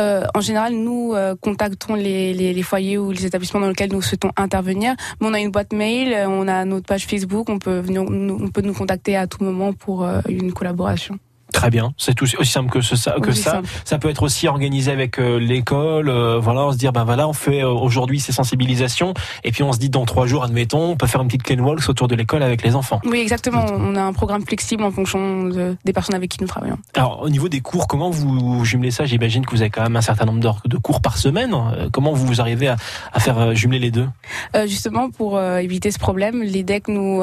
Euh, 0.00 0.24
en 0.34 0.40
général, 0.40 0.72
nous 0.74 1.12
euh, 1.14 1.34
contactons 1.40 1.94
les, 1.94 2.32
les, 2.32 2.54
les 2.54 2.62
foyers 2.62 2.96
ou 2.96 3.10
les 3.10 3.26
établissements 3.26 3.60
dans 3.60 3.68
lesquels 3.68 3.92
nous 3.92 4.00
souhaitons 4.00 4.32
intervenir. 4.36 4.94
On 5.20 5.34
a 5.34 5.40
une 5.40 5.50
boîte 5.50 5.72
mail, 5.72 6.12
euh, 6.12 6.26
on 6.28 6.48
a 6.48 6.64
notre 6.64 6.86
page 6.86 7.06
Facebook, 7.06 7.48
on 7.50 7.58
peut 7.58 7.80
venir, 7.80 8.02
on 8.02 8.48
peut 8.48 8.62
nous 8.62 8.72
contacter 8.72 9.16
à 9.16 9.26
tout 9.26 9.44
moment 9.44 9.72
pour 9.72 10.04
euh, 10.04 10.20
une 10.28 10.52
collaboration. 10.52 11.18
Très 11.52 11.70
bien, 11.70 11.92
c'est 11.96 12.20
aussi 12.22 12.36
simple 12.44 12.70
que, 12.70 12.80
ce- 12.80 12.96
ça. 12.96 13.16
que 13.20 13.30
Aussi 13.30 13.42
ça. 13.42 13.50
simple. 13.52 13.68
Ça 13.84 13.98
peut 13.98 14.08
être 14.08 14.22
aussi 14.22 14.46
organisé 14.48 14.90
avec 14.92 15.18
euh, 15.18 15.38
l'école. 15.38 16.08
euh, 16.08 16.38
voilà, 16.38 16.60
on 16.66 16.72
se 16.72 16.78
dire 16.78 16.92
ben 16.92 17.04
voilà, 17.04 17.28
on 17.28 17.32
fait 17.32 17.62
euh, 17.62 17.68
aujourd'hui 17.70 18.20
ces 18.20 18.32
sensibilisations, 18.32 19.14
et 19.44 19.50
puis 19.52 19.62
on 19.62 19.72
se 19.72 19.78
dit 19.78 19.90
dans 19.90 20.04
trois 20.04 20.26
jours, 20.26 20.44
admettons, 20.44 20.92
on 20.92 20.96
peut 20.96 21.06
faire 21.06 21.20
une 21.20 21.26
petite 21.28 21.42
clean 21.42 21.58
walks 21.62 21.88
autour 21.88 22.08
de 22.08 22.14
l'école 22.14 22.42
avec 22.42 22.62
les 22.62 22.74
enfants. 22.76 23.00
Oui, 23.04 23.18
exactement. 23.20 23.64
On 23.70 23.96
a 23.96 24.02
un 24.02 24.12
programme 24.12 24.44
flexible 24.46 24.84
en 24.84 24.90
fonction 24.90 25.44
de- 25.44 25.76
des 25.84 25.92
personnes 25.92 26.14
avec 26.14 26.30
qui 26.30 26.38
nous 26.40 26.46
travaillons. 26.48 26.78
Alors 26.94 27.20
au 27.22 27.28
niveau 27.28 27.48
des 27.48 27.60
cours, 27.60 27.88
comment 27.88 28.10
vous 28.10 28.64
jumelez 28.64 28.90
ça? 28.90 29.04
J'imagine 29.04 29.44
que 29.44 29.50
vous 29.50 29.60
avez 29.62 29.70
quand 29.70 29.82
même 29.82 29.96
un 29.96 30.00
certain 30.02 30.24
nombre 30.26 30.60
de 30.64 30.76
cours 30.76 31.00
par 31.00 31.16
semaine. 31.18 31.54
Comment 31.92 32.12
vous 32.12 32.40
arrivez 32.40 32.68
à, 32.68 32.76
à 33.12 33.20
faire 33.20 33.54
jumeler 33.54 33.78
les 33.78 33.90
deux? 33.90 34.06
Euh, 34.54 34.66
justement, 34.66 35.10
pour 35.10 35.36
euh, 35.36 35.58
éviter 35.58 35.90
ce 35.90 35.98
problème, 35.98 36.42
l'EDEC 36.42 36.88
nous, 36.88 37.22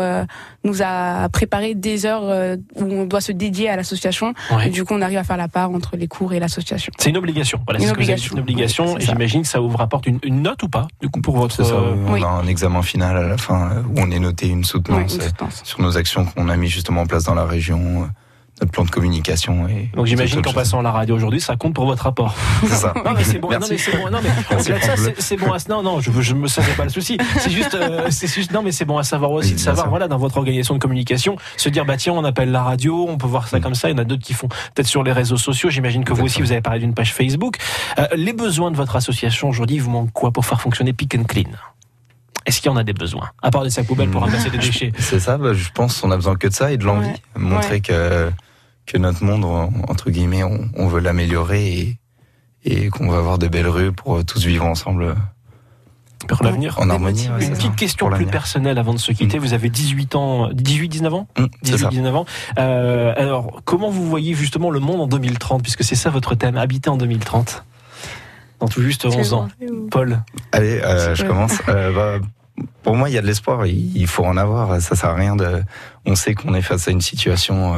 nous 0.63 0.81
a 0.83 1.29
préparé 1.29 1.75
des 1.75 2.05
heures 2.05 2.23
où 2.75 2.83
on 2.83 3.05
doit 3.05 3.21
se 3.21 3.31
dédier 3.31 3.69
à 3.69 3.75
l'association. 3.75 4.16
Ouais. 4.51 4.67
Et 4.67 4.69
du 4.69 4.83
coup, 4.83 4.93
on 4.93 5.01
arrive 5.01 5.17
à 5.17 5.23
faire 5.23 5.37
la 5.37 5.47
part 5.47 5.71
entre 5.71 5.95
les 5.97 6.07
cours 6.07 6.33
et 6.33 6.39
l'association. 6.39 6.91
C'est 6.97 7.09
une 7.09 7.17
obligation. 7.17 7.59
Voilà, 7.65 7.83
Une 7.83 7.89
obligation. 7.91 8.33
une 8.35 8.41
obligation. 8.41 8.97
J'imagine 8.99 9.41
que 9.43 9.47
ça 9.47 9.59
vous 9.59 9.69
rapporte 9.75 10.07
une, 10.07 10.19
une 10.23 10.41
note 10.41 10.63
ou 10.63 10.69
pas 10.69 10.87
Du 11.01 11.09
coup, 11.09 11.21
pour 11.21 11.37
votre. 11.37 11.55
Ça. 11.63 11.73
euh, 11.73 11.95
On 12.07 12.13
oui. 12.13 12.23
a 12.23 12.27
un 12.27 12.47
examen 12.47 12.81
final 12.81 13.15
à 13.17 13.27
la 13.27 13.37
fin 13.37 13.71
euh, 13.71 13.81
où 13.89 13.99
on 13.99 14.11
est 14.11 14.19
noté 14.19 14.47
une 14.47 14.59
Ouais, 14.59 14.63
soutenance 14.65 15.15
une 15.15 15.21
euh, 15.21 15.25
soutenance. 15.27 15.61
sur 15.63 15.81
nos 15.81 15.97
actions 15.97 16.25
qu'on 16.25 16.49
a 16.49 16.55
mis 16.57 16.67
justement 16.69 17.01
en 17.01 17.05
place 17.07 17.23
dans 17.23 17.35
la 17.35 17.45
région, 17.45 18.03
euh, 18.03 18.05
notre 18.59 18.71
plan 18.71 18.83
de 18.85 18.89
communication. 18.89 19.67
Et 19.67 19.89
Donc 19.95 20.07
j'imagine 20.07 20.41
qu'en 20.41 20.51
passant 20.53 20.79
à 20.79 20.81
la 20.81 20.91
radio 20.91 21.15
aujourd'hui, 21.15 21.39
ça 21.39 21.55
compte 21.55 21.73
pour 21.75 21.85
votre 21.85 22.03
rapport. 22.03 22.33
C'est 22.61 22.69
ça. 22.73 22.93
Non 23.05 23.11
mais 23.15 23.23
c'est 23.23 23.37
bon, 23.39 23.49
non 23.51 23.57
Merci. 23.59 23.71
mais 23.73 23.77
c'est 23.77 23.97
bon, 23.97 24.09
non 24.09 24.19
mais 24.23 24.29
c'est- 25.19 25.37
bon 25.37 25.51
à 25.53 25.57
non 25.69 25.83
non, 25.83 25.99
je 26.01 26.11
je 26.21 26.33
me 26.33 26.47
savais 26.47 26.73
pas 26.73 26.83
le 26.83 26.89
souci. 26.89 27.17
C'est 27.39 27.51
juste, 27.51 27.75
euh, 27.75 28.07
c'est 28.09 28.27
juste 28.33 28.51
non 28.51 28.61
mais 28.63 28.71
c'est 28.71 28.85
bon 28.85 28.97
à 28.97 29.03
savoir 29.03 29.31
aussi 29.31 29.49
Oui, 29.49 29.55
de 29.55 29.59
savoir 29.59 29.89
voilà 29.89 30.07
dans 30.07 30.17
votre 30.17 30.37
organisation 30.37 30.73
de 30.73 30.79
communication, 30.79 31.35
se 31.57 31.69
dire 31.69 31.85
bah 31.85 31.97
tiens 31.97 32.13
on 32.13 32.23
appelle 32.23 32.51
la 32.51 32.63
radio, 32.63 33.05
on 33.07 33.17
peut 33.17 33.27
voir 33.27 33.43
Mm. 33.43 33.47
ça 33.49 33.59
comme 33.59 33.75
ça. 33.75 33.89
Il 33.89 33.91
y 33.91 33.95
en 33.95 33.99
a 33.99 34.03
d'autres 34.03 34.23
qui 34.23 34.33
font 34.33 34.47
peut-être 34.47 34.87
sur 34.87 35.03
les 35.03 35.11
réseaux 35.11 35.37
sociaux. 35.37 35.69
J'imagine 35.69 36.03
que 36.03 36.13
vous 36.13 36.23
aussi 36.25 36.41
vous 36.41 36.51
avez 36.51 36.61
parlé 36.61 36.79
d'une 36.79 36.93
page 36.95 37.13
Facebook. 37.13 37.57
Euh, 37.99 38.07
les 38.15 38.33
besoins 38.33 38.71
de 38.71 38.75
votre 38.77 38.95
association 38.95 39.49
aujourd'hui, 39.49 39.77
vous 39.79 39.91
manque 39.91 40.11
quoi 40.13 40.31
pour 40.31 40.45
faire 40.45 40.59
fonctionner 40.61 40.93
Pick 40.93 41.13
and 41.15 41.23
Clean? 41.25 41.43
Est-ce 42.45 42.61
qu'il 42.61 42.71
y 42.71 42.73
en 42.73 42.77
a 42.77 42.83
des 42.83 42.93
besoins? 42.93 43.29
À 43.43 43.51
part 43.51 43.63
des 43.63 43.69
sacs 43.69 43.85
poubelles 43.87 44.09
pour 44.09 44.21
Mm. 44.21 44.25
ramasser 44.25 44.49
des 44.49 44.57
déchets 44.67 44.91
C'est 44.97 45.19
ça, 45.19 45.37
bah, 45.37 45.53
je 45.53 45.69
pense 45.73 45.99
qu'on 46.01 46.11
a 46.11 46.15
besoin 46.15 46.35
que 46.35 46.47
de 46.47 46.53
ça 46.53 46.71
et 46.71 46.77
de 46.77 46.85
l'envie. 46.85 47.07
Ouais. 47.07 47.17
Montrer 47.35 47.81
que, 47.81 48.31
que 48.87 48.97
notre 48.97 49.23
monde, 49.23 49.45
en- 49.45 49.71
entre 49.89 50.09
guillemets, 50.09 50.43
on, 50.43 50.69
on 50.75 50.87
veut 50.87 50.99
l'améliorer 51.01 51.67
et, 51.67 51.99
et 52.63 52.89
qu'on 52.89 53.09
va 53.09 53.17
avoir 53.17 53.37
de 53.37 53.47
belles 53.47 53.67
rues 53.67 53.91
pour 53.91 54.23
tous 54.25 54.43
vivre 54.45 54.65
ensemble. 54.65 55.15
pour 56.27 56.43
l'avenir. 56.43 56.75
En 56.79 56.89
harmonie, 56.89 57.29
ouais, 57.29 57.45
Une 57.45 57.51
petite 57.53 57.71
ça, 57.71 57.75
question 57.77 58.09
plus 58.09 58.25
personnelle 58.25 58.77
avant 58.77 58.93
de 58.93 58.99
se 58.99 59.11
quitter. 59.11 59.37
Mm. 59.37 59.41
Vous 59.41 59.53
avez 59.53 59.69
18 59.69 60.15
ans, 60.15 60.49
18-19 60.51 61.07
ans? 61.13 61.27
Hum, 61.37 61.49
c'est 61.63 61.77
ça. 61.77 61.89
18-19 61.89 62.13
ans. 62.15 62.25
Euh, 62.57 63.13
alors, 63.17 63.61
comment 63.65 63.89
vous 63.89 64.05
voyez 64.07 64.33
justement 64.33 64.69
le 64.71 64.79
monde 64.79 65.01
en 65.01 65.07
2030, 65.07 65.61
puisque 65.61 65.83
c'est 65.83 65.95
ça 65.95 66.09
votre 66.09 66.35
thème, 66.35 66.57
habiter 66.57 66.89
en 66.89 66.97
2030 66.97 67.63
Dans 68.59 68.67
tout 68.67 68.81
juste 68.81 69.05
11 69.05 69.33
ans. 69.33 69.47
Paul, 69.91 70.23
Allez, 70.51 70.81
euh, 70.83 71.13
je 71.13 71.23
commence. 71.25 71.59
Euh, 71.69 71.93
bah, 72.19 72.25
pour 72.83 72.95
moi, 72.95 73.09
il 73.09 73.13
y 73.13 73.17
a 73.17 73.21
de 73.21 73.27
l'espoir. 73.27 73.65
Il 73.67 73.95
il 73.95 74.07
faut 74.07 74.25
en 74.25 74.35
avoir. 74.37 74.81
Ça 74.81 74.95
sert 74.95 75.09
à 75.11 75.15
rien 75.15 75.35
de. 75.35 75.61
On 76.05 76.15
sait 76.15 76.33
qu'on 76.33 76.53
est 76.55 76.61
face 76.63 76.87
à 76.87 76.91
une 76.91 77.01
situation 77.01 77.75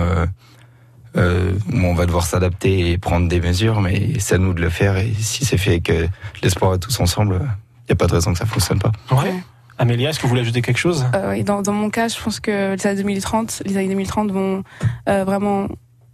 euh, 1.20 1.52
euh, 1.52 1.54
on 1.74 1.94
va 1.94 2.06
devoir 2.06 2.26
s'adapter 2.26 2.92
et 2.92 2.98
prendre 2.98 3.28
des 3.28 3.42
mesures, 3.42 3.82
mais 3.82 4.20
c'est 4.20 4.36
à 4.36 4.38
nous 4.38 4.54
de 4.54 4.62
le 4.62 4.70
faire. 4.70 4.98
Et 4.98 5.14
si 5.20 5.46
c'est 5.46 5.58
fait 5.58 5.72
avec 5.72 5.90
euh, 5.90 6.08
l'espoir 6.42 6.76
et 6.76 6.80
tous 6.80 7.00
ensemble, 7.00 7.40
il 7.42 7.90
n'y 7.90 7.94
a 7.94 7.96
pas 7.96 8.08
de 8.08 8.14
raison 8.14 8.32
que 8.34 8.40
ça 8.40 8.46
fonctionne 8.46 8.80
pas. 8.80 8.92
ouais. 9.12 9.34
Amélia, 9.82 10.10
est-ce 10.10 10.18
que 10.20 10.24
vous 10.24 10.30
voulez 10.30 10.42
ajouter 10.42 10.62
quelque 10.62 10.78
chose? 10.78 11.06
Euh, 11.16 11.42
dans, 11.44 11.62
dans 11.62 11.72
mon 11.72 11.90
cas, 11.90 12.10
je 12.10 12.22
pense 12.22 12.42
que 12.42 12.76
les 12.76 12.88
années 12.88 12.98
2030, 12.98 13.64
les 13.66 13.78
années 13.78 13.88
2030 13.88 14.32
vont 14.32 14.64
euh, 15.08 15.24
vraiment 15.24 15.70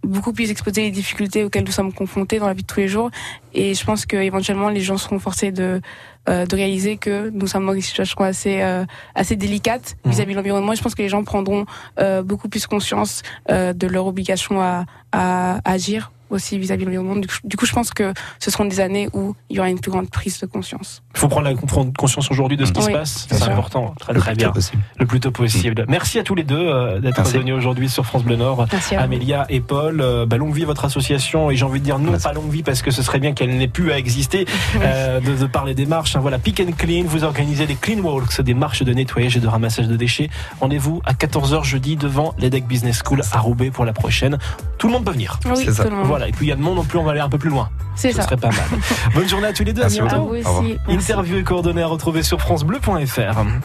beaucoup 0.06 0.32
plus 0.32 0.50
exposer 0.50 0.82
les 0.82 0.90
difficultés 0.90 1.44
auxquelles 1.44 1.64
nous 1.64 1.72
sommes 1.72 1.92
confrontés 1.92 2.38
dans 2.38 2.46
la 2.46 2.54
vie 2.54 2.62
de 2.62 2.66
tous 2.66 2.80
les 2.80 2.88
jours. 2.88 3.10
Et 3.54 3.74
je 3.74 3.84
pense 3.84 4.06
que 4.06 4.16
éventuellement 4.16 4.68
les 4.68 4.80
gens 4.80 4.96
seront 4.98 5.18
forcés 5.18 5.52
de 5.52 5.80
euh, 6.28 6.44
de 6.44 6.56
réaliser 6.56 6.96
que 6.96 7.30
nous 7.30 7.46
sommes 7.46 7.66
dans 7.66 7.72
une 7.74 7.80
situation 7.80 8.20
assez 8.20 8.60
euh, 8.62 8.84
assez 9.14 9.36
délicate 9.36 9.96
Mhm. 10.04 10.12
vis-à-vis 10.12 10.32
de 10.32 10.36
l'environnement. 10.36 10.72
Et 10.72 10.76
je 10.76 10.82
pense 10.82 10.94
que 10.94 11.02
les 11.02 11.08
gens 11.08 11.22
prendront 11.24 11.66
euh, 12.00 12.22
beaucoup 12.22 12.48
plus 12.48 12.66
conscience 12.66 13.22
euh, 13.50 13.72
de 13.72 13.86
leur 13.86 14.06
obligation 14.06 14.60
à, 14.60 14.84
à 15.12 15.60
agir 15.64 16.10
aussi 16.28 16.58
vis-à-vis 16.58 16.84
de 16.84 16.90
l'environnement. 16.90 17.20
Du 17.44 17.56
coup, 17.56 17.66
je 17.66 17.72
pense 17.72 17.90
que 17.92 18.12
ce 18.40 18.50
seront 18.50 18.64
des 18.64 18.80
années 18.80 19.08
où 19.12 19.34
il 19.48 19.56
y 19.56 19.58
aura 19.60 19.70
une 19.70 19.78
plus 19.78 19.92
grande 19.92 20.10
prise 20.10 20.40
de 20.40 20.46
conscience. 20.46 21.02
Il 21.16 21.20
faut 21.20 21.28
prendre 21.28 21.48
la 21.48 21.54
prendre 21.56 21.92
conscience 21.96 22.30
aujourd'hui 22.30 22.58
de 22.58 22.66
ce 22.66 22.72
qui 22.72 22.80
Oui, 22.80 22.86
se 22.86 22.90
passe. 22.92 23.26
c'est 23.30 23.42
important. 23.48 23.94
Très 23.98 24.12
Le 24.12 24.20
très 24.20 24.34
bien. 24.34 24.50
possible. 24.50 24.82
Le 24.98 25.06
plus 25.06 25.18
tôt 25.18 25.30
possible. 25.30 25.86
Merci 25.88 26.18
à 26.18 26.22
tous 26.22 26.34
les 26.34 26.44
deux 26.44 26.58
euh, 26.58 27.00
d'être 27.00 27.22
venus 27.24 27.54
aujourd'hui 27.54 27.88
sur 27.88 28.04
France 28.04 28.22
Bleu 28.22 28.36
Nord. 28.36 28.66
Merci 28.70 28.94
à 28.94 28.98
vous. 28.98 29.04
Amélia 29.04 29.46
et 29.48 29.60
Paul, 29.60 30.00
euh, 30.02 30.26
bah, 30.26 30.36
longue 30.36 30.52
vie 30.54 30.64
votre 30.64 30.84
association 30.84 31.50
et 31.50 31.56
j'ai 31.56 31.64
envie 31.64 31.80
de 31.80 31.84
dire 31.86 31.98
non 31.98 32.10
Merci. 32.10 32.24
pas 32.26 32.34
longue 32.34 32.50
vie 32.50 32.62
parce 32.62 32.82
que 32.82 32.90
ce 32.90 33.02
serait 33.02 33.18
bien 33.18 33.32
qu'elle 33.32 33.56
n'ait 33.56 33.66
plus 33.66 33.92
à 33.92 33.98
exister 33.98 34.44
euh, 34.82 35.20
de, 35.20 35.34
de 35.34 35.46
par 35.46 35.64
les 35.64 35.74
démarches. 35.74 36.16
hein. 36.16 36.20
Voilà, 36.20 36.38
Pick 36.38 36.60
and 36.60 36.72
Clean, 36.76 37.04
vous 37.06 37.24
organisez 37.24 37.66
des 37.66 37.76
clean 37.76 37.98
walks, 38.00 38.40
des 38.42 38.52
marches 38.54 38.82
de 38.82 38.92
nettoyage 38.92 39.38
et 39.38 39.40
de 39.40 39.48
ramassage 39.48 39.88
de 39.88 39.96
déchets. 39.96 40.28
Rendez-vous 40.60 41.00
à 41.06 41.14
14h 41.14 41.64
jeudi 41.64 41.96
devant 41.96 42.34
l'EDEC 42.38 42.66
Business 42.66 43.02
School 43.02 43.22
à 43.32 43.38
Roubaix 43.38 43.70
pour 43.70 43.86
la 43.86 43.94
prochaine. 43.94 44.36
Tout 44.76 44.86
le 44.88 44.92
monde 44.92 45.04
peut 45.04 45.12
venir. 45.12 45.40
Oui, 45.46 45.62
C'est 45.64 45.72
ça. 45.72 45.84
Voilà, 46.04 46.28
et 46.28 46.32
puis 46.32 46.44
il 46.46 46.48
y 46.50 46.52
a 46.52 46.56
de 46.56 46.60
monde 46.60 46.76
non 46.76 46.84
plus, 46.84 46.98
on 46.98 47.04
va 47.04 47.12
aller 47.12 47.20
un 47.20 47.28
peu 47.30 47.38
plus 47.38 47.48
loin. 47.50 47.70
C'est 47.94 48.10
Ce 48.10 48.16
ça. 48.16 48.22
serait 48.24 48.36
pas 48.36 48.48
mal. 48.48 48.58
Bonne 49.14 49.26
journée 49.28 49.46
à 49.46 49.52
tous 49.54 49.64
les 49.64 49.72
deux, 49.72 49.82
à 49.82 49.88
bientôt. 49.88 50.14
À 50.14 50.18
vous 50.18 50.60
aussi. 50.60 50.76
Interview 51.08 51.36
et 51.36 51.44
coordonnées 51.44 51.82
à 51.82 51.86
retrouver 51.86 52.24
sur 52.24 52.40
FranceBleu.fr. 52.40 53.46